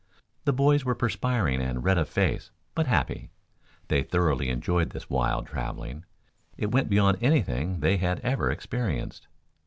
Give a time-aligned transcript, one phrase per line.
[0.45, 3.29] The boys were perspiring and red of face, but happy.
[3.87, 6.05] They thoroughly enjoyed this wild traveling.
[6.57, 9.27] It went beyond anything they had ever experienced.